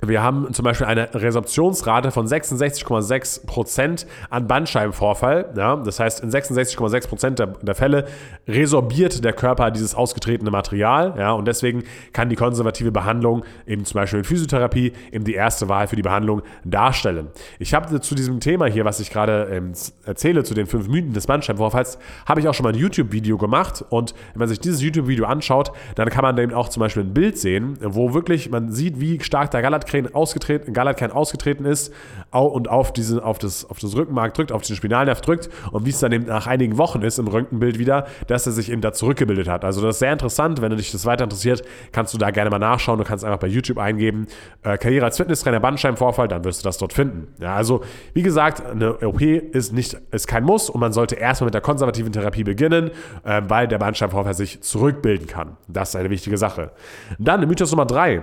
wir 0.00 0.22
haben 0.22 0.52
zum 0.54 0.64
Beispiel 0.64 0.86
eine 0.86 1.12
Resorptionsrate 1.12 2.12
von 2.12 2.26
66,6% 2.26 4.06
an 4.30 4.46
Bandscheibenvorfall. 4.46 5.52
Ja, 5.56 5.74
das 5.74 5.98
heißt, 5.98 6.20
in 6.22 6.30
66,6% 6.30 7.30
der, 7.30 7.46
der, 7.48 7.74
Fälle 7.74 8.06
resorbiert 8.46 9.24
der 9.24 9.32
Körper 9.32 9.72
dieses 9.72 9.96
ausgetretene 9.96 10.52
Material. 10.52 11.14
Ja, 11.18 11.32
und 11.32 11.48
deswegen 11.48 11.82
kann 12.12 12.28
die 12.28 12.36
konservative 12.36 12.92
Behandlung, 12.92 13.44
eben 13.66 13.84
zum 13.84 13.94
Beispiel 13.94 14.20
in 14.20 14.24
Physiotherapie, 14.24 14.92
eben 15.10 15.24
die 15.24 15.34
erste 15.34 15.68
Wahl 15.68 15.88
für 15.88 15.96
die 15.96 16.02
Behandlung 16.02 16.42
darstellen. 16.64 17.28
Ich 17.58 17.74
habe 17.74 18.00
zu 18.00 18.14
diesem 18.14 18.38
Thema 18.38 18.66
hier, 18.66 18.84
was 18.84 19.00
ich 19.00 19.10
gerade 19.10 19.48
ähm, 19.50 19.72
erzähle, 20.04 20.44
zu 20.44 20.54
den 20.54 20.66
fünf 20.66 20.86
Mythen 20.86 21.12
des 21.12 21.26
Bandscheibenvorfalls, 21.26 21.98
habe 22.24 22.38
ich 22.38 22.46
auch 22.46 22.54
schon 22.54 22.62
mal 22.62 22.72
ein 22.72 22.78
YouTube-Video 22.78 23.36
gemacht. 23.36 23.84
Und 23.88 24.14
wenn 24.32 24.40
man 24.40 24.48
sich 24.48 24.60
dieses 24.60 24.80
YouTube-Video 24.80 25.26
anschaut, 25.26 25.72
dann 25.96 26.08
kann 26.08 26.22
man 26.22 26.38
eben 26.38 26.54
auch 26.54 26.68
zum 26.68 26.82
Beispiel 26.82 27.02
ein 27.02 27.14
Bild 27.14 27.36
sehen, 27.36 27.78
wo 27.82 28.14
wirklich 28.14 28.48
man 28.50 28.70
sieht, 28.70 29.00
wie 29.00 29.18
stark 29.20 29.50
der 29.50 29.60
Galat 29.60 29.87
Galatkern 29.88 30.14
ausgetreten, 30.14 30.72
Galatkern 30.72 31.12
ausgetreten 31.12 31.64
ist 31.64 31.92
und 32.30 32.68
auf, 32.68 32.92
diese, 32.92 33.24
auf, 33.24 33.38
das, 33.38 33.68
auf 33.68 33.78
das 33.78 33.96
Rückenmark 33.96 34.34
drückt, 34.34 34.52
auf 34.52 34.62
den 34.62 34.76
Spinalnerv 34.76 35.20
drückt 35.20 35.48
und 35.72 35.86
wie 35.86 35.90
es 35.90 35.98
dann 35.98 36.12
eben 36.12 36.26
nach 36.26 36.46
einigen 36.46 36.78
Wochen 36.78 37.02
ist 37.02 37.18
im 37.18 37.26
Röntgenbild 37.26 37.78
wieder, 37.78 38.06
dass 38.26 38.46
er 38.46 38.52
sich 38.52 38.70
eben 38.70 38.80
da 38.80 38.92
zurückgebildet 38.92 39.48
hat. 39.48 39.64
Also 39.64 39.80
das 39.80 39.96
ist 39.96 40.00
sehr 40.00 40.12
interessant. 40.12 40.60
Wenn 40.60 40.76
dich 40.76 40.92
das 40.92 41.06
weiter 41.06 41.24
interessiert, 41.24 41.62
kannst 41.92 42.14
du 42.14 42.18
da 42.18 42.30
gerne 42.30 42.50
mal 42.50 42.58
nachschauen. 42.58 42.98
Du 42.98 43.04
kannst 43.04 43.24
einfach 43.24 43.38
bei 43.38 43.46
YouTube 43.46 43.78
eingeben, 43.78 44.26
äh, 44.62 44.76
Karriere 44.76 45.06
als 45.06 45.16
Fitnesstrainer, 45.16 45.60
Bandscheibenvorfall, 45.60 46.28
dann 46.28 46.44
wirst 46.44 46.62
du 46.62 46.64
das 46.64 46.78
dort 46.78 46.92
finden. 46.92 47.28
Ja, 47.40 47.54
also 47.54 47.82
wie 48.12 48.22
gesagt, 48.22 48.64
eine 48.64 48.98
OP 48.98 49.22
ist, 49.22 49.72
nicht, 49.72 49.96
ist 50.10 50.26
kein 50.26 50.44
Muss 50.44 50.70
und 50.70 50.80
man 50.80 50.92
sollte 50.92 51.16
erstmal 51.16 51.46
mit 51.46 51.54
der 51.54 51.60
konservativen 51.60 52.12
Therapie 52.12 52.44
beginnen, 52.44 52.90
äh, 53.24 53.42
weil 53.46 53.68
der 53.68 53.78
Bandscheibenvorfall 53.78 54.34
sich 54.34 54.60
zurückbilden 54.62 55.26
kann. 55.26 55.56
Das 55.66 55.90
ist 55.90 55.96
eine 55.96 56.10
wichtige 56.10 56.36
Sache. 56.36 56.72
Dann 57.18 57.46
Mythos 57.48 57.70
Nummer 57.70 57.86
drei. 57.86 58.22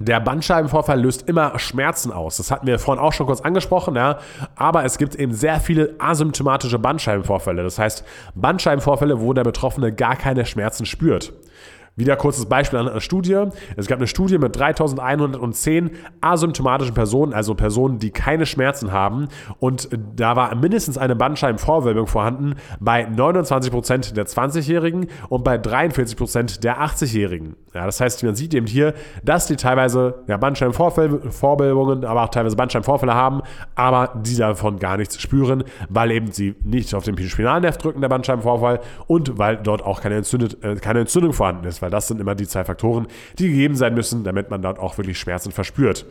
Der 0.00 0.18
Bandscheibenvorfall 0.18 0.98
löst 0.98 1.28
immer 1.28 1.58
Schmerzen 1.58 2.10
aus. 2.10 2.38
Das 2.38 2.50
hatten 2.50 2.66
wir 2.66 2.78
vorhin 2.78 3.04
auch 3.04 3.12
schon 3.12 3.26
kurz 3.26 3.42
angesprochen, 3.42 3.96
ja. 3.96 4.18
Aber 4.56 4.82
es 4.86 4.96
gibt 4.96 5.14
eben 5.14 5.34
sehr 5.34 5.60
viele 5.60 5.94
asymptomatische 5.98 6.78
Bandscheibenvorfälle. 6.78 7.62
Das 7.62 7.78
heißt, 7.78 8.02
Bandscheibenvorfälle, 8.34 9.20
wo 9.20 9.34
der 9.34 9.44
Betroffene 9.44 9.92
gar 9.92 10.16
keine 10.16 10.46
Schmerzen 10.46 10.86
spürt. 10.86 11.34
Wieder 11.96 12.16
kurzes 12.16 12.46
Beispiel 12.46 12.78
an 12.78 12.88
einer 12.88 13.02
Studie. 13.02 13.44
Es 13.76 13.86
gab 13.88 13.98
eine 13.98 14.06
Studie 14.06 14.38
mit 14.38 14.56
3110 14.56 15.90
asymptomatischen 16.22 16.94
Personen, 16.94 17.34
also 17.34 17.54
Personen, 17.54 17.98
die 17.98 18.10
keine 18.10 18.46
Schmerzen 18.46 18.92
haben. 18.92 19.28
Und 19.58 19.90
da 20.16 20.34
war 20.34 20.54
mindestens 20.54 20.96
eine 20.96 21.14
Bandscheibenvorwölbung 21.14 22.06
vorhanden 22.06 22.54
bei 22.78 23.06
29% 23.06 24.14
der 24.14 24.26
20-Jährigen 24.26 25.08
und 25.28 25.44
bei 25.44 25.56
43% 25.56 26.60
der 26.60 26.80
80-Jährigen. 26.80 27.56
Ja, 27.72 27.86
das 27.86 28.00
heißt, 28.00 28.24
man 28.24 28.34
sieht 28.34 28.52
eben 28.52 28.66
hier, 28.66 28.94
dass 29.22 29.46
die 29.46 29.54
teilweise 29.54 30.24
ja, 30.26 30.36
Bandscheibenvorwölbungen, 30.36 32.04
aber 32.04 32.24
auch 32.24 32.28
teilweise 32.28 32.56
Bandscheibenvorfälle 32.56 33.14
haben, 33.14 33.42
aber 33.76 34.12
die 34.24 34.36
davon 34.36 34.80
gar 34.80 34.96
nichts 34.96 35.20
spüren, 35.20 35.62
weil 35.88 36.10
eben 36.10 36.32
sie 36.32 36.56
nicht 36.64 36.92
auf 36.96 37.04
den 37.04 37.16
Spinalnerv 37.16 37.78
drücken, 37.78 38.00
der 38.00 38.08
Bandscheibenvorfall, 38.08 38.80
und 39.06 39.38
weil 39.38 39.56
dort 39.56 39.84
auch 39.84 40.00
keine, 40.00 40.16
Entzündet, 40.16 40.64
äh, 40.64 40.74
keine 40.76 41.00
Entzündung 41.00 41.32
vorhanden 41.32 41.64
ist, 41.64 41.80
weil 41.80 41.90
das 41.90 42.08
sind 42.08 42.20
immer 42.20 42.34
die 42.34 42.48
zwei 42.48 42.64
Faktoren, 42.64 43.06
die 43.38 43.48
gegeben 43.48 43.76
sein 43.76 43.94
müssen, 43.94 44.24
damit 44.24 44.50
man 44.50 44.62
dort 44.62 44.80
auch 44.80 44.98
wirklich 44.98 45.20
Schmerzen 45.20 45.52
verspürt. 45.52 46.06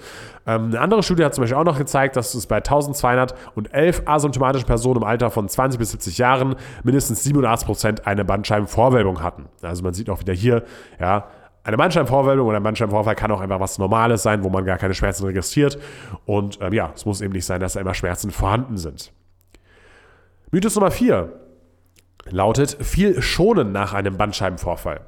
Ähm, 0.48 0.68
eine 0.68 0.80
andere 0.80 1.04
Studie 1.04 1.26
hat 1.26 1.36
zum 1.36 1.42
Beispiel 1.42 1.58
auch 1.58 1.66
noch 1.66 1.78
gezeigt, 1.78 2.16
dass 2.16 2.34
es 2.36 2.48
bei 2.48 2.58
1211 2.58 4.04
asymptomatischen 4.06 4.66
Personen 4.66 5.02
im 5.02 5.04
Alter 5.04 5.30
von 5.30 5.50
20 5.50 5.78
bis 5.78 5.92
70 5.92 6.18
Jahren 6.20 6.56
mindestens 6.84 7.22
87 7.26 7.66
Prozent 7.66 8.08
eine 8.08 8.24
Bandscheibenvorwölbung 8.24 9.22
hatten. 9.22 9.46
Also 9.62 9.84
man 9.84 9.94
sieht 9.94 10.10
auch 10.10 10.22
wieder 10.22 10.34
hier, 10.34 10.64
ja, 11.02 11.28
eine 11.64 11.78
Bandscheibenvorwölbung 11.78 12.48
oder 12.48 12.58
ein 12.58 12.64
Bandscheibenvorfall 12.64 13.16
kann 13.16 13.32
auch 13.32 13.42
einfach 13.42 13.60
was 13.60 13.78
Normales 13.78 14.24
sein, 14.24 14.44
wo 14.44 14.50
man 14.50 14.66
gar 14.66 14.78
keine 14.78 14.94
Schmerzen 14.94 15.26
registriert. 15.26 15.78
Und 16.26 16.60
ähm, 16.62 16.74
ja, 16.74 16.92
es 16.96 17.06
muss 17.06 17.22
eben 17.22 17.34
nicht 17.34 17.46
sein, 17.46 17.60
dass 17.60 17.74
da 17.74 17.82
immer 17.82 17.94
Schmerzen 17.94 18.32
vorhanden 18.32 18.78
sind. 18.78 19.12
Mythos 20.52 20.76
Nummer 20.76 20.92
4 20.92 21.32
lautet 22.32 22.78
viel 22.82 23.22
schonen 23.22 23.72
nach 23.72 23.94
einem 23.94 24.18
Bandscheibenvorfall. 24.18 25.02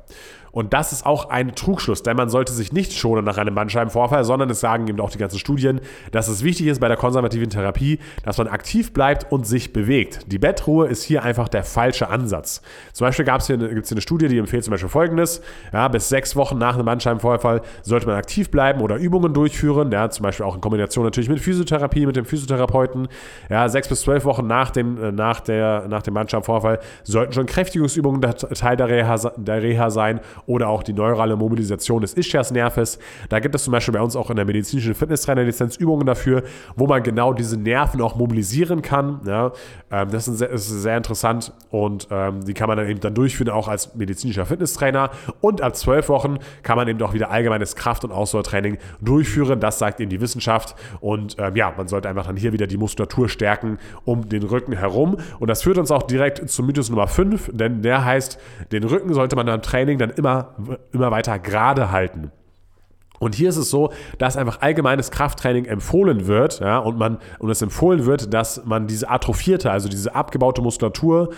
Und 0.52 0.74
das 0.74 0.92
ist 0.92 1.06
auch 1.06 1.30
ein 1.30 1.56
Trugschluss, 1.56 2.04
denn 2.04 2.18
man 2.18 2.30
sollte 2.30 2.52
sich 2.54 2.74
nicht 2.74 2.94
schonen 2.94 3.24
nach 3.24 3.38
einem 3.38 3.56
Bandscheibenvorfall, 3.56 4.24
sondern 4.24 4.50
es 4.50 4.60
sagen 4.60 4.88
eben 4.88 5.00
auch 5.00 5.10
die 5.10 5.18
ganzen 5.18 5.40
Studien, 5.40 5.82
dass 6.12 6.28
es 6.28 6.44
wichtig 6.44 6.68
ist 6.68 6.80
bei 6.80 6.88
der 6.88 6.98
konservativen 6.98 7.50
Therapie, 7.50 8.00
dass 8.24 8.38
man 8.38 8.48
aktiv 8.48 8.94
bleibt 8.94 9.32
und 9.32 9.48
sich 9.48 9.74
bewegt. 9.74 10.32
Die 10.32 10.40
Bettruhe 10.40 10.88
ist 10.88 11.04
hier 11.04 11.24
einfach 11.24 11.48
der 11.48 11.64
falsche 11.64 12.10
Ansatz. 12.10 12.62
Zum 12.94 13.08
Beispiel 13.08 13.26
gab 13.26 13.42
es 13.42 13.48
hier, 13.48 13.58
hier 13.58 13.70
eine 13.70 14.02
Studie, 14.02 14.28
die 14.28 14.38
empfiehlt 14.38 14.64
zum 14.64 14.72
Beispiel 14.72 14.90
folgendes: 14.90 15.42
ja, 15.72 15.88
Bis 15.88 16.10
sechs 16.10 16.36
Wochen 16.36 16.58
nach 16.58 16.76
einem 16.76 16.86
Bandscheibenvorfall 16.86 17.62
sollte 17.82 18.08
man 18.08 18.16
aktiv 18.16 18.52
bleiben 18.52 18.82
oder 18.82 18.98
Übungen 18.98 19.34
durchführen, 19.34 19.92
ja, 19.92 20.10
zum 20.10 20.24
Beispiel 20.24 20.46
auch 20.46 20.56
in 20.56 20.62
Kombination 20.62 21.06
natürlich 21.06 21.30
mit 21.30 21.40
Physiotherapie, 21.40 22.06
mit 22.06 22.16
dem 22.16 22.26
Physiotherapeuten. 22.26 23.08
Ja, 23.50 23.70
sechs 23.70 23.88
bis 23.88 24.02
zwölf 24.02 24.26
Wochen 24.26 24.48
nach 24.48 24.72
dem, 24.72 25.02
äh, 25.02 25.12
nach 25.12 25.40
der, 25.40 25.88
nach 25.88 26.02
dem 26.02 26.14
Bandscheibenvorfall 26.14 26.80
sollten 27.04 27.34
schon 27.34 27.46
Kräftigungsübungen 27.46 28.22
Teil 28.22 28.78
der 28.78 28.90
Reha, 28.90 29.18
der 29.38 29.62
Reha 29.62 29.90
sein 29.90 30.20
oder 30.46 30.70
auch 30.70 30.84
die 30.84 30.94
neurale 30.94 31.36
Mobilisation 31.36 32.02
des 32.02 32.14
Ischiasnerves. 32.14 33.00
Da 33.30 33.40
gibt 33.40 33.56
es 33.56 33.64
zum 33.64 33.72
Beispiel 33.72 33.94
bei 33.94 34.02
uns 34.02 34.16
auch 34.16 34.30
in 34.30 34.36
der 34.36 34.46
medizinischen 34.46 34.94
Fitnesstrainerlizenz 34.94 35.78
Übungen 35.78 36.06
dafür, 36.06 36.44
wo 36.76 36.88
man 36.88 37.04
genau 37.04 37.34
diese 37.34 37.58
Nerven 37.58 38.02
auch 38.02 38.16
mobilisieren 38.16 38.82
kann. 38.82 39.22
Ja, 39.26 39.52
ähm, 39.92 40.10
das 40.12 40.28
ist 40.28 40.40
sehr, 40.40 40.50
ist 40.50 40.68
sehr, 40.68 40.98
interessant 40.98 41.54
und 41.70 42.08
ähm, 42.12 42.44
die 42.46 42.54
kann 42.54 42.68
man 42.68 42.78
dann 42.78 42.88
eben 42.88 43.00
dann 43.00 43.14
durchführen, 43.14 43.50
auch 43.50 43.68
als 43.68 43.96
medizinischer 43.96 44.46
Fitnesstrainer. 44.46 45.10
Und 45.40 45.62
ab 45.62 45.76
zwölf 45.76 46.10
Wochen 46.10 46.38
kann 46.64 46.78
man 46.78 46.88
eben 46.88 47.02
auch 47.02 47.14
wieder 47.14 47.32
allgemeines 47.32 47.76
Kraft- 47.76 48.04
und 48.04 48.12
Ausdauertraining 48.12 48.78
durchführen. 49.00 49.60
Das 49.60 49.80
sagt 49.80 50.00
eben 50.00 50.10
die 50.10 50.22
Wissenschaft. 50.22 50.76
Und 51.00 51.38
ähm, 51.40 51.56
ja, 51.56 51.74
man 51.76 51.88
sollte 51.88 52.10
einfach 52.10 52.28
dann 52.28 52.38
hier 52.38 52.54
wieder 52.54 52.68
die 52.68 52.78
Muskulatur 52.78 53.30
stärken 53.30 53.78
um 54.06 54.30
den 54.30 54.44
Rücken 54.44 54.74
herum. 54.74 55.18
Und 55.40 55.48
das 55.48 55.64
führt 55.64 55.78
uns 55.78 55.92
auch 55.92 56.04
direkt 56.04 56.50
zum 56.50 56.66
Mythos 56.66 56.90
Nummer 56.90 57.08
5, 57.08 57.52
denn 57.54 57.82
der 57.82 58.06
heißt, 58.06 58.40
den 58.72 58.84
Rücken 58.84 59.14
sollte 59.14 59.36
man 59.36 59.46
beim 59.46 59.62
Training 59.62 59.98
dann 59.98 60.10
immer, 60.12 60.31
immer 60.92 61.12
weiter 61.12 61.40
gerade 61.40 61.92
halten. 61.92 62.32
Und 63.20 63.36
hier 63.36 63.50
ist 63.50 63.58
es 63.58 63.70
so, 63.70 63.94
dass 64.18 64.36
einfach 64.36 64.62
allgemeines 64.62 65.12
Krafttraining 65.12 65.66
empfohlen 65.66 66.26
wird, 66.26 66.60
ja, 66.60 66.80
und 66.80 66.98
man 66.98 67.20
und 67.38 67.52
es 67.52 67.62
empfohlen 67.62 68.06
wird, 68.08 68.34
dass 68.34 68.66
man 68.66 68.88
diese 68.88 69.12
atrophierte, 69.12 69.70
also 69.70 69.90
diese 69.90 70.16
abgebaute 70.16 70.64
Muskulatur 70.64 71.30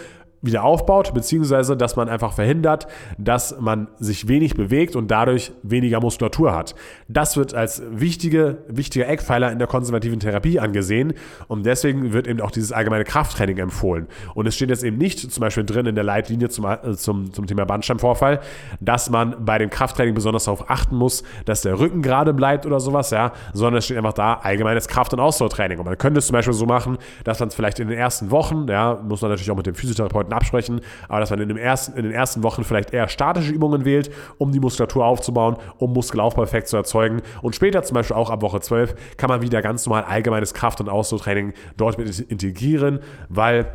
wieder 0.44 0.64
aufbaut, 0.64 1.14
beziehungsweise 1.14 1.76
dass 1.76 1.96
man 1.96 2.10
einfach 2.10 2.34
verhindert, 2.34 2.88
dass 3.18 3.60
man 3.60 3.88
sich 3.98 4.28
wenig 4.28 4.56
bewegt 4.56 4.96
und 4.96 5.10
dadurch 5.10 5.54
weniger 5.64 6.02
Muskulatur 6.02 6.54
hat. 6.54 6.76
Das 7.08 7.38
wird 7.38 7.54
als 7.54 7.82
wichtige, 7.90 8.60
wichtiger 8.68 9.08
Eckpfeiler 9.08 9.52
in 9.52 9.58
der 9.58 9.68
konservativen 9.68 10.20
Therapie 10.20 10.60
angesehen 10.60 11.14
und 11.48 11.66
deswegen 11.66 12.12
wird 12.12 12.28
eben 12.28 12.42
auch 12.42 12.52
dieses 12.52 12.74
allgemeine 12.74 13.06
Krafttraining 13.06 13.58
empfohlen. 13.58 14.08
Und 14.36 14.46
es 14.46 14.56
steht 14.56 14.70
jetzt 14.70 14.84
eben 14.84 14.98
nicht 14.98 15.20
zum 15.20 15.42
Beispiel 15.42 15.64
drin 15.64 15.86
in 15.86 15.96
der 15.96 16.04
Leitlinie 16.04 16.50
zum, 16.50 16.66
äh, 16.66 16.94
zum, 16.96 17.32
zum 17.32 17.48
Thema 17.48 17.66
Bandscheibenvorfall, 17.66 18.42
dass 18.82 19.10
man 19.10 19.46
bei 19.46 19.58
dem 19.58 19.70
Krafttraining 19.70 20.14
besonders 20.14 20.44
darauf 20.44 20.70
achten 20.70 20.98
muss, 20.98 21.24
dass 21.46 21.62
der 21.62 21.80
Rücken 21.80 22.02
gerade 22.02 22.34
bleibt 22.34 22.66
oder 22.66 22.82
sowas, 22.82 23.12
ja, 23.12 23.32
sondern 23.54 23.78
es 23.78 23.86
steht 23.86 23.98
einfach 23.98 24.14
da 24.14 24.34
allgemeines 24.34 24.90
Kraft- 24.90 25.14
und 25.14 25.22
Ausdauertraining. 25.22 25.80
Und 25.80 25.86
man 25.86 25.98
könnte 25.98 26.20
es 26.20 26.28
zum 26.28 26.34
Beispiel 26.34 26.54
so 26.54 26.66
machen, 26.66 26.98
dass 27.24 27.40
man 27.40 27.48
es 27.48 27.56
vielleicht 27.56 27.80
in 27.80 27.88
den 27.88 27.98
ersten 27.98 28.30
Wochen, 28.30 28.68
ja, 28.68 29.00
muss 29.08 29.22
man 29.22 29.32
natürlich 29.32 29.50
auch 29.52 29.56
mit 29.56 29.68
dem 29.68 29.76
Physiotherapeuten 29.76 30.33
Patienten 30.34 30.44
absprechen, 30.44 30.82
aber 31.08 31.20
dass 31.20 31.30
man 31.30 31.40
in, 31.40 31.48
dem 31.48 31.58
ersten, 31.58 31.98
in 31.98 32.04
den 32.04 32.12
ersten 32.12 32.44
Wochen 32.44 32.64
vielleicht 32.64 32.94
eher 32.94 33.08
statische 33.08 33.52
Übungen 33.52 33.86
wählt, 33.86 34.12
um 34.38 34.52
die 34.52 34.60
Muskulatur 34.60 35.06
aufzubauen, 35.06 35.58
um 35.78 35.94
Muskelaufbaueffekt 35.94 36.68
zu 36.68 36.78
erzeugen. 36.78 37.22
Und 37.42 37.56
später, 37.56 37.84
zum 37.84 37.96
Beispiel 37.96 38.16
auch 38.16 38.30
ab 38.30 38.42
Woche 38.42 38.60
12, 38.60 38.96
kann 39.18 39.30
man 39.30 39.42
wieder 39.42 39.62
ganz 39.62 39.86
normal 39.86 40.04
allgemeines 40.04 40.54
Kraft- 40.54 40.82
und 40.82 40.90
Ausdauertraining 40.90 41.54
dort 41.78 41.98
mit 41.98 42.20
integrieren, 42.20 43.00
weil 43.30 43.68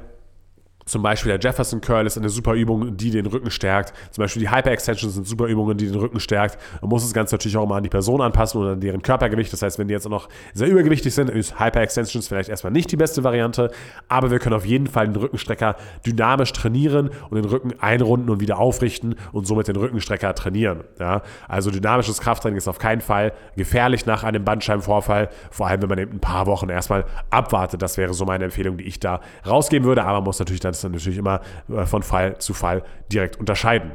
zum 0.88 1.02
Beispiel 1.02 1.36
der 1.36 1.40
Jefferson 1.40 1.80
Curl 1.80 2.06
ist 2.06 2.16
eine 2.16 2.30
super 2.30 2.54
Übung, 2.54 2.96
die 2.96 3.10
den 3.10 3.26
Rücken 3.26 3.50
stärkt. 3.50 3.92
Zum 4.10 4.22
Beispiel 4.22 4.40
die 4.40 4.50
Hyper 4.50 4.70
Extensions 4.70 5.14
sind 5.14 5.26
super 5.26 5.46
Übungen, 5.46 5.76
die 5.76 5.86
den 5.86 5.96
Rücken 5.96 6.18
stärkt. 6.18 6.58
Man 6.80 6.88
muss 6.88 7.02
das 7.02 7.12
Ganze 7.12 7.34
natürlich 7.34 7.56
auch 7.56 7.64
immer 7.64 7.76
an 7.76 7.82
die 7.82 7.90
Person 7.90 8.22
anpassen 8.22 8.60
oder 8.60 8.72
an 8.72 8.80
deren 8.80 9.02
Körpergewicht. 9.02 9.52
Das 9.52 9.60
heißt, 9.60 9.78
wenn 9.78 9.88
die 9.88 9.94
jetzt 9.94 10.08
noch 10.08 10.28
sehr 10.54 10.68
übergewichtig 10.68 11.14
sind, 11.14 11.28
ist 11.28 11.60
Hyper 11.60 11.82
Extensions 11.82 12.28
vielleicht 12.28 12.48
erstmal 12.48 12.72
nicht 12.72 12.90
die 12.90 12.96
beste 12.96 13.22
Variante. 13.22 13.70
Aber 14.08 14.30
wir 14.30 14.38
können 14.38 14.54
auf 14.54 14.64
jeden 14.64 14.86
Fall 14.86 15.06
den 15.06 15.16
Rückenstrecker 15.16 15.76
dynamisch 16.06 16.52
trainieren 16.54 17.10
und 17.28 17.36
den 17.36 17.44
Rücken 17.44 17.74
einrunden 17.80 18.30
und 18.30 18.40
wieder 18.40 18.58
aufrichten 18.58 19.14
und 19.32 19.46
somit 19.46 19.68
den 19.68 19.76
Rückenstrecker 19.76 20.34
trainieren. 20.34 20.84
Ja? 20.98 21.20
Also 21.48 21.70
dynamisches 21.70 22.20
Krafttraining 22.20 22.56
ist 22.56 22.68
auf 22.68 22.78
keinen 22.78 23.02
Fall 23.02 23.32
gefährlich 23.56 24.06
nach 24.06 24.24
einem 24.24 24.42
Bandscheibenvorfall. 24.42 25.28
Vor 25.50 25.66
allem, 25.66 25.82
wenn 25.82 25.88
man 25.90 25.98
eben 25.98 26.12
ein 26.12 26.20
paar 26.20 26.46
Wochen 26.46 26.70
erstmal 26.70 27.04
abwartet. 27.28 27.82
Das 27.82 27.98
wäre 27.98 28.14
so 28.14 28.24
meine 28.24 28.44
Empfehlung, 28.44 28.78
die 28.78 28.84
ich 28.84 28.98
da 29.00 29.20
rausgeben 29.46 29.86
würde. 29.86 30.04
Aber 30.04 30.14
man 30.14 30.24
muss 30.24 30.38
natürlich 30.38 30.60
dann 30.60 30.77
das 30.78 30.82
dann 30.82 30.92
natürlich 30.92 31.18
immer 31.18 31.40
äh, 31.68 31.84
von 31.86 32.02
Fall 32.02 32.38
zu 32.38 32.54
Fall 32.54 32.82
direkt 33.12 33.38
unterscheiden. 33.38 33.92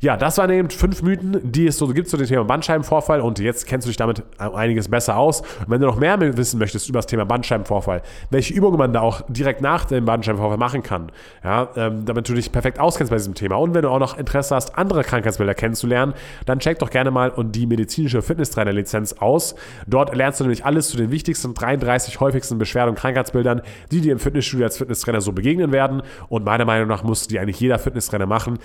Ja, 0.00 0.18
das 0.18 0.36
waren 0.36 0.50
eben 0.50 0.68
fünf 0.68 1.02
Mythen, 1.02 1.40
die 1.42 1.66
es 1.66 1.78
so 1.78 1.86
gibt 1.88 2.08
zu 2.08 2.18
dem 2.18 2.26
Thema 2.26 2.44
Bandscheibenvorfall 2.44 3.22
und 3.22 3.38
jetzt 3.38 3.66
kennst 3.66 3.86
du 3.86 3.88
dich 3.88 3.96
damit 3.96 4.22
einiges 4.38 4.88
besser 4.88 5.16
aus. 5.16 5.40
Und 5.40 5.68
wenn 5.68 5.80
du 5.80 5.86
noch 5.86 5.96
mehr 5.96 6.20
wissen 6.36 6.58
möchtest 6.58 6.88
über 6.90 6.98
das 6.98 7.06
Thema 7.06 7.24
Bandscheibenvorfall, 7.24 8.02
welche 8.30 8.52
Übungen 8.52 8.76
man 8.78 8.92
da 8.92 9.00
auch 9.00 9.22
direkt 9.28 9.62
nach 9.62 9.86
dem 9.86 10.04
Bandscheibenvorfall 10.04 10.58
machen 10.58 10.82
kann, 10.82 11.10
ja, 11.42 11.68
ähm, 11.76 12.04
damit 12.04 12.28
du 12.28 12.34
dich 12.34 12.52
perfekt 12.52 12.80
auskennst 12.80 13.10
bei 13.10 13.16
diesem 13.16 13.34
Thema 13.34 13.56
und 13.56 13.72
wenn 13.72 13.80
du 13.80 13.88
auch 13.88 13.98
noch 13.98 14.18
Interesse 14.18 14.54
hast, 14.54 14.76
andere 14.76 15.04
Krankheitsbilder 15.04 15.54
kennenzulernen, 15.54 16.12
dann 16.44 16.58
check 16.58 16.80
doch 16.80 16.90
gerne 16.90 17.10
mal 17.10 17.32
die 17.38 17.66
medizinische 17.66 18.20
Fitnesstrainer-Lizenz 18.20 19.14
aus. 19.14 19.54
Dort 19.86 20.14
lernst 20.14 20.40
du 20.40 20.44
nämlich 20.44 20.66
alles 20.66 20.88
zu 20.88 20.98
den 20.98 21.10
wichtigsten 21.10 21.54
33 21.54 22.20
häufigsten 22.20 22.58
Beschwerden 22.58 22.90
und 22.90 22.98
Krankheitsbildern, 22.98 23.62
die 23.90 24.02
dir 24.02 24.12
im 24.12 24.18
Fitnessstudio 24.18 24.66
als 24.66 24.76
Fitnesstrainer 24.76 25.22
so 25.22 25.32
begegnen 25.32 25.72
werden 25.72 26.02
und 26.28 26.44
meiner 26.44 26.64
Meinung 26.64 26.88
nach 26.88 27.02
muss 27.02 27.26
die 27.26 27.38
eigentlich 27.38 27.60
jeder 27.60 27.78
Fitnesstrainer 27.78 28.26
machen, 28.26 28.58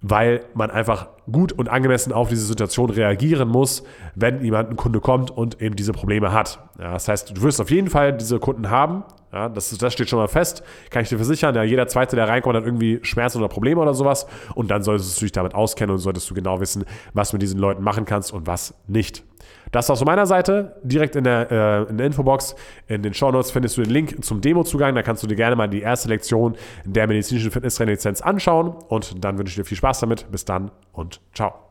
weil 0.00 0.44
man 0.54 0.70
einfach 0.70 1.08
gut 1.30 1.52
und 1.52 1.68
angemessen 1.68 2.12
auf 2.12 2.28
diese 2.28 2.46
Situation 2.46 2.90
reagieren 2.90 3.48
muss, 3.48 3.82
wenn 4.14 4.44
jemand 4.44 4.70
ein 4.70 4.76
Kunde 4.76 5.00
kommt 5.00 5.30
und 5.30 5.60
eben 5.60 5.76
diese 5.76 5.92
Probleme 5.92 6.32
hat. 6.32 6.67
Ja, 6.78 6.92
das 6.92 7.08
heißt, 7.08 7.36
du 7.36 7.42
wirst 7.42 7.60
auf 7.60 7.70
jeden 7.70 7.90
Fall 7.90 8.16
diese 8.16 8.38
Kunden 8.38 8.70
haben. 8.70 9.02
Ja, 9.32 9.48
das, 9.48 9.76
das 9.76 9.92
steht 9.92 10.08
schon 10.08 10.18
mal 10.18 10.28
fest, 10.28 10.62
kann 10.90 11.02
ich 11.02 11.08
dir 11.08 11.16
versichern. 11.16 11.54
Ja, 11.54 11.62
jeder 11.62 11.86
Zweite, 11.88 12.16
der 12.16 12.28
reinkommt, 12.28 12.56
hat 12.56 12.64
irgendwie 12.64 13.00
Schmerzen 13.02 13.38
oder 13.38 13.48
Probleme 13.48 13.80
oder 13.80 13.92
sowas. 13.92 14.26
Und 14.54 14.70
dann 14.70 14.82
solltest 14.82 15.20
du 15.20 15.24
dich 15.24 15.32
damit 15.32 15.54
auskennen 15.54 15.92
und 15.92 15.98
solltest 15.98 16.30
du 16.30 16.34
genau 16.34 16.60
wissen, 16.60 16.84
was 17.12 17.30
du 17.30 17.34
mit 17.34 17.42
diesen 17.42 17.58
Leuten 17.58 17.82
machen 17.82 18.04
kannst 18.04 18.32
und 18.32 18.46
was 18.46 18.74
nicht. 18.86 19.24
Das 19.72 19.90
aus 19.90 20.04
meiner 20.04 20.24
Seite. 20.24 20.76
Direkt 20.82 21.16
in 21.16 21.24
der, 21.24 21.50
äh, 21.50 21.90
in 21.90 21.98
der 21.98 22.06
Infobox, 22.06 22.54
in 22.86 23.02
den 23.02 23.12
Show 23.12 23.30
Notes 23.30 23.50
findest 23.50 23.76
du 23.76 23.82
den 23.82 23.90
Link 23.90 24.24
zum 24.24 24.40
Demozugang. 24.40 24.94
Da 24.94 25.02
kannst 25.02 25.22
du 25.22 25.26
dir 25.26 25.36
gerne 25.36 25.56
mal 25.56 25.68
die 25.68 25.82
erste 25.82 26.08
Lektion 26.08 26.56
der 26.84 27.06
medizinischen 27.06 27.50
Fitnesstraining-Lizenz 27.50 28.22
anschauen. 28.22 28.68
Und 28.88 29.22
dann 29.24 29.36
wünsche 29.36 29.50
ich 29.50 29.56
dir 29.56 29.64
viel 29.64 29.76
Spaß 29.76 30.00
damit. 30.00 30.30
Bis 30.30 30.44
dann 30.44 30.70
und 30.92 31.20
ciao. 31.34 31.67